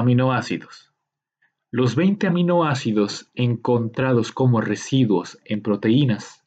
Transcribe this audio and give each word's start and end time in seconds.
Aminoácidos. 0.00 0.94
Los 1.70 1.94
20 1.94 2.28
aminoácidos 2.28 3.30
encontrados 3.34 4.32
como 4.32 4.62
residuos 4.62 5.38
en 5.44 5.60
proteínas 5.60 6.42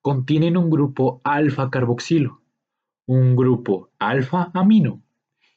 contienen 0.00 0.56
un 0.56 0.70
grupo 0.70 1.20
alfa-carboxilo, 1.22 2.40
un 3.04 3.36
grupo 3.36 3.90
alfa-amino 3.98 5.02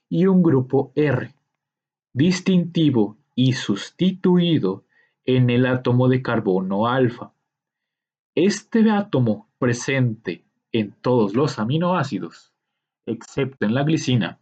y 0.09 0.25
un 0.25 0.43
grupo 0.43 0.91
R, 0.95 1.33
distintivo 2.11 3.15
y 3.35 3.53
sustituido 3.53 4.83
en 5.23 5.49
el 5.49 5.65
átomo 5.65 6.09
de 6.09 6.21
carbono 6.21 6.87
alfa. 6.87 7.31
Este 8.35 8.91
átomo 8.91 9.47
presente 9.59 10.43
en 10.73 10.91
todos 10.91 11.35
los 11.35 11.57
aminoácidos, 11.57 12.51
excepto 13.05 13.65
en 13.65 13.75
la 13.75 13.83
glicina, 13.83 14.41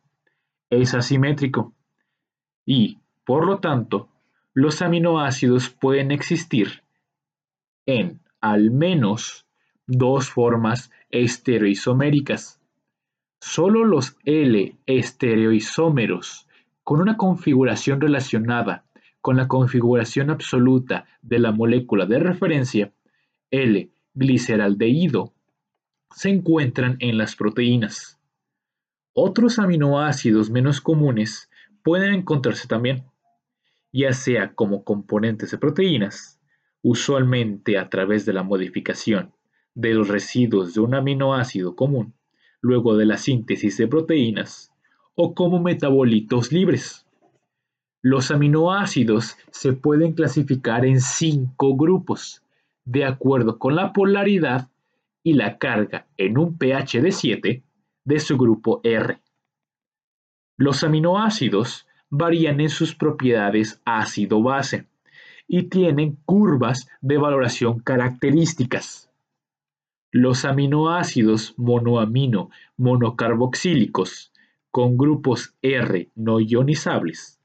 es 0.71 0.95
asimétrico 0.95 1.76
y, 2.67 2.99
por 3.25 3.47
lo 3.47 3.57
tanto, 3.59 4.09
los 4.53 4.83
aminoácidos 4.83 5.69
pueden 5.69 6.11
existir 6.11 6.83
en 7.87 8.19
al 8.41 8.69
menos 8.69 9.47
dos 9.87 10.29
formas 10.29 10.91
estereoisoméricas. 11.09 12.59
Solo 13.39 13.85
los 13.85 14.17
L-estereoisómeros 14.25 16.49
con 16.83 16.99
una 17.01 17.15
configuración 17.15 18.01
relacionada 18.01 18.83
con 19.21 19.37
la 19.37 19.47
configuración 19.47 20.29
absoluta 20.29 21.05
de 21.21 21.39
la 21.39 21.53
molécula 21.53 22.05
de 22.05 22.19
referencia, 22.19 22.91
L-gliceraldehído, 23.49 25.33
se 26.13 26.29
encuentran 26.29 26.97
en 26.99 27.17
las 27.17 27.35
proteínas. 27.35 28.19
Otros 29.13 29.59
aminoácidos 29.59 30.49
menos 30.49 30.81
comunes 30.81 31.49
pueden 31.87 32.15
encontrarse 32.15 32.67
también 32.67 33.05
ya 33.93 34.11
sea 34.11 34.53
como 34.55 34.83
componentes 34.83 35.51
de 35.51 35.57
proteínas, 35.57 36.37
usualmente 36.81 37.77
a 37.77 37.87
través 37.87 38.25
de 38.25 38.33
la 38.33 38.43
modificación 38.43 39.31
de 39.73 39.93
los 39.93 40.09
residuos 40.09 40.73
de 40.73 40.81
un 40.81 40.95
aminoácido 40.95 41.77
común, 41.77 42.13
luego 42.59 42.97
de 42.97 43.05
la 43.05 43.15
síntesis 43.15 43.77
de 43.77 43.87
proteínas, 43.87 44.73
o 45.15 45.33
como 45.33 45.61
metabolitos 45.61 46.51
libres. 46.51 47.05
Los 48.01 48.31
aminoácidos 48.31 49.37
se 49.51 49.71
pueden 49.71 50.11
clasificar 50.11 50.85
en 50.85 50.99
cinco 50.99 51.77
grupos, 51.77 52.43
de 52.83 53.05
acuerdo 53.05 53.59
con 53.59 53.77
la 53.77 53.93
polaridad 53.93 54.67
y 55.23 55.35
la 55.35 55.57
carga 55.57 56.05
en 56.17 56.37
un 56.37 56.57
pH 56.57 57.01
de 57.01 57.11
7 57.13 57.63
de 58.03 58.19
su 58.19 58.37
grupo 58.37 58.81
R. 58.83 59.21
Los 60.59 60.83
aminoácidos 60.83 61.85
varían 62.09 62.59
en 62.61 62.69
sus 62.69 62.95
propiedades 62.95 63.79
ácido-base 63.85 64.87
y 65.47 65.69
tienen 65.69 66.17
curvas 66.25 66.89
de 66.99 67.19
valoración 67.19 67.79
características. 67.79 69.11
Los 70.11 70.45
aminoácidos 70.45 71.53
monoamino 71.57 72.49
monocarboxílicos 72.75 74.33
con 74.71 74.97
grupos 74.97 75.53
R 75.61 76.09
no 76.15 76.39
ionizables 76.39 77.39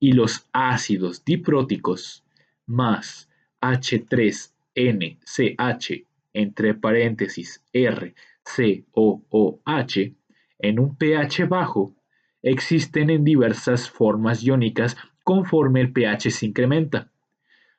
y 0.00 0.10
los 0.12 0.48
ácidos 0.52 1.24
dipróticos 1.24 2.24
más 2.66 3.30
H3NCH 3.60 6.06
entre 6.32 6.74
paréntesis 6.74 7.62
R 7.72 8.16
COOH 8.42 10.12
en 10.58 10.80
un 10.80 10.96
pH 10.96 11.46
bajo 11.46 11.94
existen 12.42 13.10
en 13.10 13.24
diversas 13.24 13.90
formas 13.90 14.42
iónicas 14.42 14.96
conforme 15.24 15.80
el 15.80 15.92
pH 15.92 16.30
se 16.30 16.46
incrementa. 16.46 17.10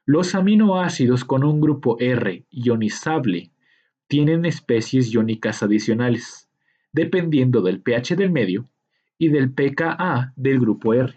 Los 0.05 0.35
aminoácidos 0.35 1.23
con 1.23 1.43
un 1.43 1.61
grupo 1.61 1.97
R 1.99 2.45
ionizable 2.49 3.51
tienen 4.07 4.45
especies 4.45 5.13
iónicas 5.13 5.61
adicionales, 5.63 6.49
dependiendo 6.91 7.61
del 7.61 7.81
pH 7.81 8.15
del 8.15 8.31
medio 8.31 8.69
y 9.17 9.29
del 9.29 9.51
pKa 9.51 10.33
del 10.35 10.59
grupo 10.59 10.93
R. 10.93 11.13